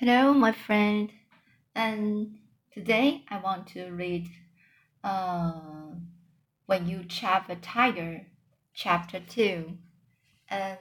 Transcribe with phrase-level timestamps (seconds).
[0.00, 1.12] Hello, my friend.
[1.74, 2.38] And
[2.72, 4.30] today I want to read
[5.04, 5.60] uh,
[6.64, 8.22] When You Trap a Tiger,
[8.72, 9.76] Chapter 2.
[10.48, 10.78] And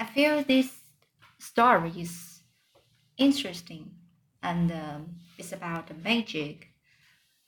[0.00, 0.80] I feel this
[1.38, 2.40] story is
[3.16, 3.92] interesting
[4.42, 6.66] and um, it's about magic.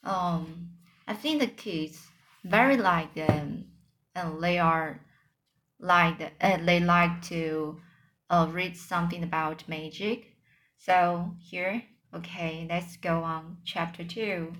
[0.05, 0.69] Um,
[1.05, 2.07] I think the kids
[2.45, 3.65] very like them
[4.15, 5.01] and they are
[5.81, 7.81] like uh, they like to
[8.29, 10.28] uh, read something about magic
[10.79, 11.83] so here,
[12.15, 14.53] okay, let's go on chapter 2.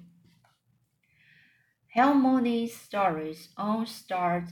[1.96, 4.44] Halmoni's stories all start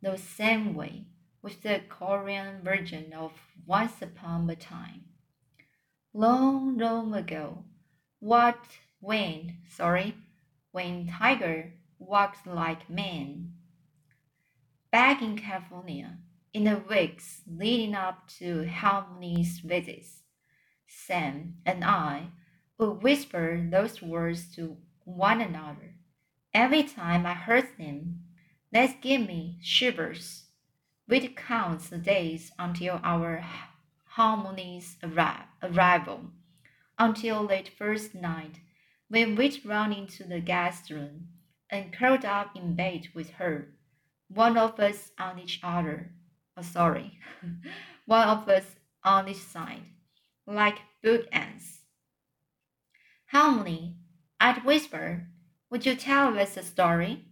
[0.00, 1.06] the same way
[1.42, 3.32] with the Korean version of
[3.66, 5.06] Once Upon a Time.
[6.14, 7.64] Long, long ago,
[8.20, 8.58] what
[9.00, 10.14] when, sorry,
[10.70, 13.54] when tiger walked like man.
[14.92, 16.18] Back in California,
[16.54, 20.22] in the weeks leading up to Halmoni's visits,
[20.90, 22.28] Sam and I
[22.78, 25.94] would whisper those words to one another.
[26.54, 28.24] Every time I heard them,
[28.72, 30.46] that gave me shivers.
[31.06, 33.44] We'd count the days until our
[34.16, 34.96] Halmoni's
[35.62, 36.30] arrival,
[36.98, 38.60] until late first night,
[39.08, 41.28] when we'd run into the guest room
[41.68, 43.74] and curled up in bed with her,
[44.28, 46.12] one of us on each other.
[46.56, 47.18] Oh, sorry,
[48.06, 49.84] one of us on each side
[50.48, 51.78] like bookends.
[53.32, 53.94] Halmoni,
[54.40, 55.26] I'd whisper,
[55.70, 57.24] would you tell us a story?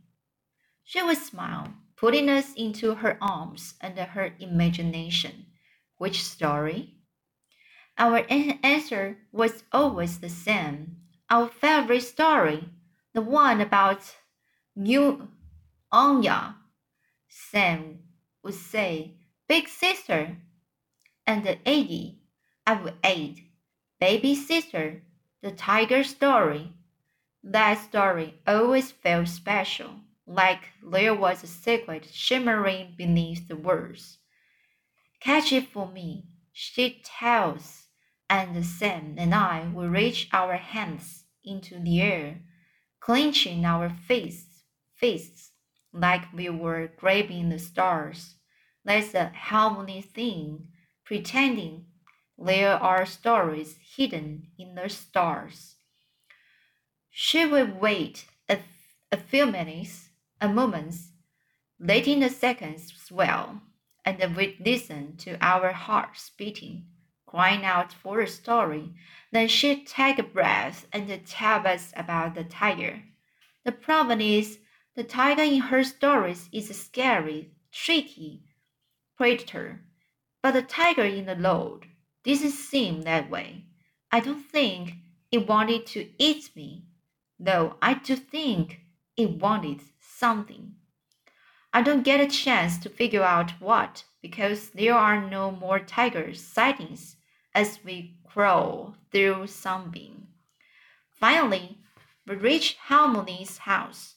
[0.84, 5.46] She would smile, putting us into her arms under her imagination.
[5.96, 6.94] Which story?
[7.98, 10.96] Our answer was always the same.
[11.30, 12.68] Our favorite story,
[13.14, 14.16] the one about
[14.76, 15.28] New
[15.90, 16.56] Anya.
[17.28, 18.00] Sam
[18.42, 19.16] would say,
[19.48, 20.36] Big sister.
[21.26, 22.18] And Aggie
[22.66, 23.45] I will aid.
[23.98, 25.02] Baby Sister,
[25.40, 26.74] the tiger story.
[27.42, 34.18] That story always felt special, like there was a secret shimmering beneath the words.
[35.20, 37.86] Catch it for me, she tells,
[38.28, 42.42] and Sam and I will reach our hands into the air,
[43.00, 44.64] clenching our fists,
[44.94, 45.52] fists
[45.90, 48.34] like we were grabbing the stars.
[48.84, 50.68] That's a Halmoni thing,
[51.02, 51.86] pretending
[52.38, 52.84] there mm-hmm.
[52.84, 55.76] are stories hidden in the stars.
[57.10, 58.58] She would wait a,
[59.10, 60.10] a few minutes,
[60.40, 60.94] a moment,
[61.80, 63.62] letting the seconds swell,
[64.04, 66.86] and we'd listen to our hearts beating,
[67.26, 68.92] crying out for a story.
[69.32, 73.02] Then she'd take a breath and tell us about the tiger.
[73.64, 74.58] The problem is,
[74.94, 78.44] the tiger in her stories is a scary, tricky
[79.16, 79.80] predator,
[80.42, 81.86] but the tiger in the Lord
[82.26, 83.62] didn't seem that way.
[84.10, 84.94] I don't think
[85.30, 86.84] it wanted to eat me,
[87.38, 88.80] though I do think
[89.16, 90.74] it wanted something.
[91.72, 96.34] I don't get a chance to figure out what because there are no more tiger
[96.34, 97.16] sightings
[97.54, 100.26] as we crawl through Sunbeam.
[101.10, 101.78] Finally,
[102.26, 104.16] we reach Halmoni's house.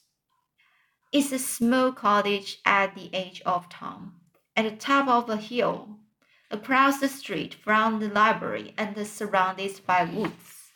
[1.12, 4.14] It's a small cottage at the edge of town,
[4.56, 6.00] at the top of a hill
[6.50, 10.72] across the street from the library and surrounded by woods.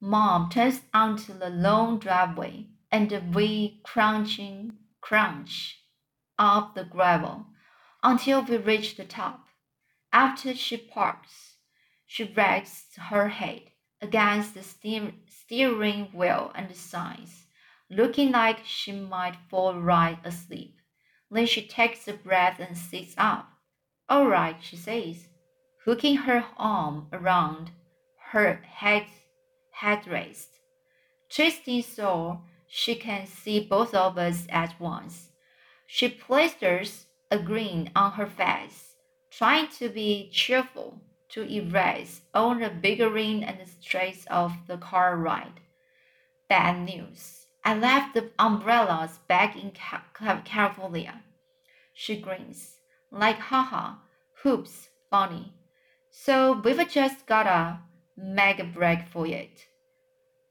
[0.00, 5.80] Mom turns onto the long driveway and we crunching crunch
[6.38, 7.46] up the gravel
[8.02, 9.46] until we reach the top.
[10.12, 11.56] After she parks,
[12.06, 13.62] she rests her head
[14.00, 17.46] against the steering wheel and sighs,
[17.90, 20.80] looking like she might fall right asleep.
[21.30, 23.48] Then she takes a breath and sits up.
[24.08, 25.28] All right, she says,
[25.84, 27.70] hooking her arm around
[28.30, 29.06] her head
[29.80, 30.46] headrest.
[31.28, 35.30] Twisting so she can see both of us at once.
[35.86, 38.94] She plasters a grin on her face,
[39.30, 41.00] trying to be cheerful
[41.30, 45.60] to erase all the bickering and stress of the car ride.
[46.48, 47.46] Bad news.
[47.64, 51.22] I left the umbrellas back in California.
[51.98, 52.76] She grins,
[53.10, 53.94] like haha,
[54.42, 55.54] hoops, funny.
[56.10, 57.26] So we've just
[58.18, 59.64] make a break for it.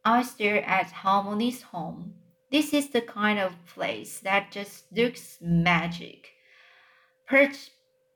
[0.03, 2.15] I stare at Halmoni's home.
[2.49, 6.31] This is the kind of place that just looks magic.
[7.27, 7.69] Perched,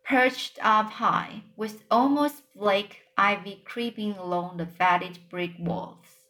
[0.03, 6.25] perched up high, with almost black ivy creeping along the faded brick walls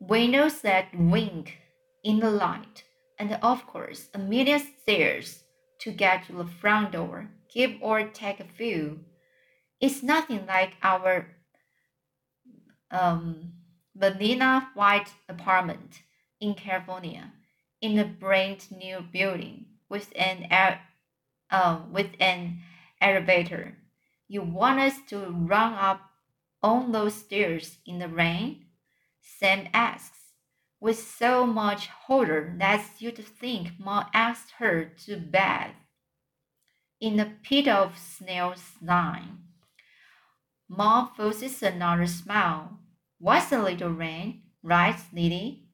[0.00, 1.58] windows that wink
[2.04, 2.84] in the light,
[3.18, 5.44] and of course, a million stairs
[5.80, 9.00] to get to the front door, give or take a few.
[9.80, 11.28] It's nothing like our
[12.90, 13.52] um,
[13.94, 16.02] vanilla white apartment
[16.40, 17.32] in California
[17.80, 20.46] in a brand new building with an
[21.50, 22.60] uh, with an
[23.00, 23.76] elevator.
[24.26, 26.00] You want us to run up
[26.62, 28.66] on those stairs in the rain?
[29.22, 30.27] Sam asks,
[30.80, 35.74] with so much horror that you'd think Ma asked her to bathe
[37.00, 39.44] in a pit of snail slime.
[40.68, 42.78] Ma forces another smile.
[43.18, 45.64] What's a little rain, right, Lily?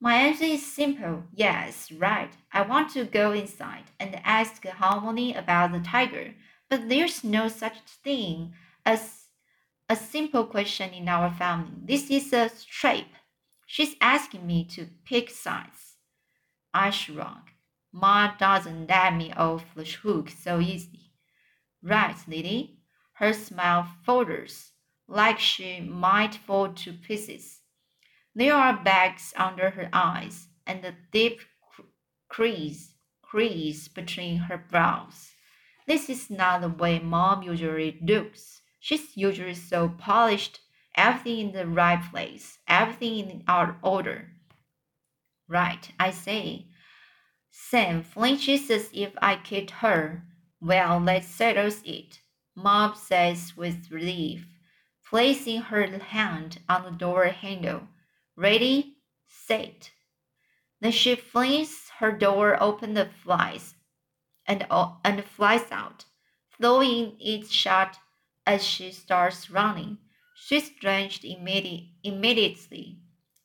[0.00, 1.24] My answer is simple.
[1.34, 2.32] Yes, right.
[2.52, 6.34] I want to go inside and ask Halmoni about the tiger,
[6.70, 9.26] but there's no such thing as
[9.88, 11.72] a simple question in our family.
[11.84, 13.06] This is a trap.
[13.72, 15.94] She's asking me to pick sides.
[16.74, 17.50] I shrug.
[17.92, 21.12] Ma doesn't let me off the hook so easy.
[21.80, 22.80] Right, Lily?
[23.12, 24.72] Her smile falters,
[25.06, 27.60] like she might fall to pieces.
[28.34, 31.38] There are bags under her eyes and a deep
[32.28, 35.30] crease, crease between her brows.
[35.86, 38.62] This is not the way mom usually looks.
[38.80, 40.58] She's usually so polished,
[40.96, 44.30] everything in the right place, everything in our order.
[45.48, 46.66] Right, I say.
[47.50, 50.22] Sam flinches as if I kicked her.
[50.60, 52.20] Well, that settles it,
[52.54, 54.46] Mom says with relief,
[55.06, 57.88] placing her hand on the door handle.
[58.36, 58.96] Ready,
[59.26, 59.90] set.
[60.80, 63.74] Then she flings her door open and flies,
[64.46, 64.66] and,
[65.04, 66.04] and flies out,
[66.56, 67.98] throwing it shut
[68.46, 69.98] as she starts running.
[70.42, 72.98] She's drenched immedi- immediately,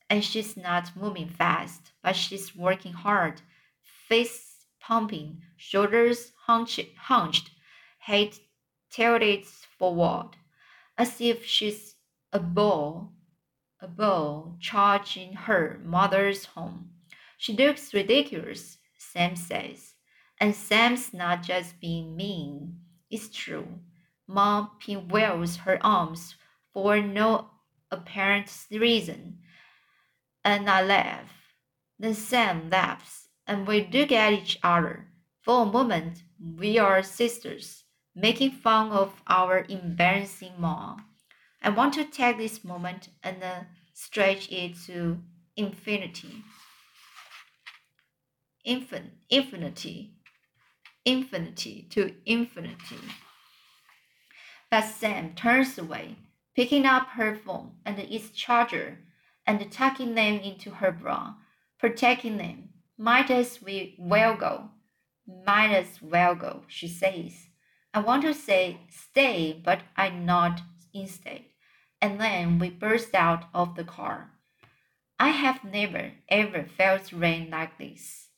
[0.08, 3.42] and she's not moving fast, but she's working hard,
[3.82, 7.50] face pumping, shoulders hunched, hunched
[7.98, 8.38] head
[8.90, 10.38] tilted forward,
[10.96, 11.96] as if she's
[12.32, 13.12] a bull
[13.78, 16.90] a bull charging her mother's home.
[17.36, 19.94] She looks ridiculous, Sam says.
[20.40, 22.80] And Sam's not just being mean.
[23.10, 23.80] It's true.
[24.26, 26.36] Mom pinwheels her arms
[26.76, 27.48] for no
[27.90, 29.38] apparent reason.
[30.44, 31.30] And I laugh.
[31.98, 35.06] Then Sam laughs, and we look at each other.
[35.40, 37.84] For a moment, we are sisters,
[38.14, 41.06] making fun of our embarrassing mom.
[41.62, 43.60] I want to take this moment and uh,
[43.94, 45.22] stretch it to
[45.56, 46.44] infinity.
[48.66, 50.12] Infin- infinity.
[51.06, 53.00] Infinity to infinity.
[54.70, 56.16] But Sam turns away,
[56.56, 58.98] picking up her phone and its charger
[59.46, 61.34] and tucking them into her bra,
[61.78, 62.70] protecting them.
[62.98, 64.70] Might as we well go.
[65.46, 67.46] Might as well go, she says.
[67.94, 70.62] I want to say stay, but I nod
[70.92, 71.42] instead
[72.00, 74.30] and then we burst out of the car.
[75.18, 78.28] I have never ever felt rain like this.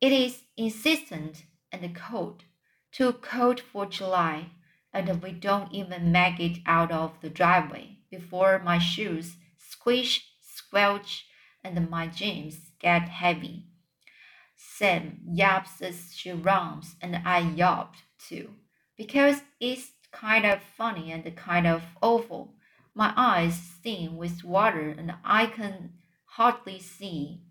[0.00, 2.44] It is insistent and cold,
[2.92, 4.50] too cold for July,
[4.92, 5.20] and mm-hmm.
[5.20, 11.26] we don't even make it out of the driveway before my shoes squish, squelch,
[11.62, 13.66] and my jeans get heavy.
[14.56, 18.50] Sam yaps as she runs, and I yap too,
[18.96, 22.54] because it's kind of funny and kind of awful.
[22.94, 25.92] My eyes sting with water and I can
[26.24, 27.42] hardly see.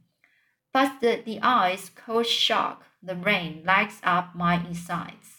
[0.74, 5.37] But the, the ice cold shock, the rain lights up my insides.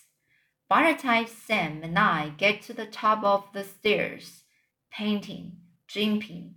[0.68, 4.42] By the time Sam and I get to the top of the stairs,
[4.90, 5.56] painting,
[5.86, 6.56] jumping,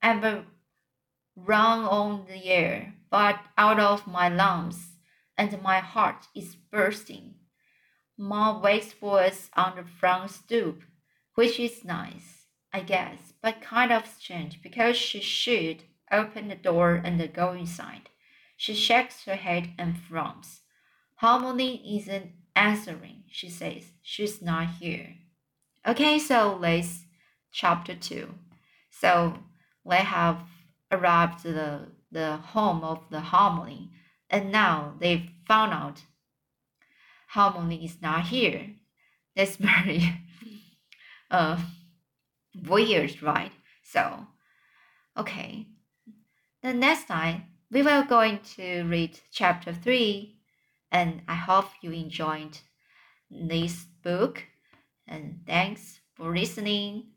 [0.00, 0.44] I've
[1.34, 4.92] run on the air, but out of my lungs,
[5.36, 7.34] and my heart is bursting.
[8.16, 10.82] Mom waits for us on the front stoop,
[11.34, 12.40] which is nice.
[12.72, 18.10] I guess, but kind of strange because she should open the door and go inside.
[18.56, 20.60] She shakes her head and frowns.
[21.20, 23.84] Halmoni isn't answering, she says.
[24.02, 25.14] She's not here.
[25.86, 27.04] Okay, so let's
[27.50, 28.34] chapter two.
[28.90, 29.38] So
[29.88, 30.40] they have
[30.92, 31.80] arrived to the,
[32.12, 33.88] the home of the Halmoni,
[34.28, 36.02] and now they've found out
[37.34, 38.74] Halmoni is not here.
[39.34, 40.02] That's very
[41.30, 41.58] uh
[42.66, 43.52] weird, right?
[43.82, 44.26] So,
[45.16, 45.66] okay.
[46.62, 50.39] The next time we will going to read chapter 3
[50.92, 52.58] and I hope you enjoyed
[53.30, 54.44] this book
[55.06, 57.09] and thanks for listening.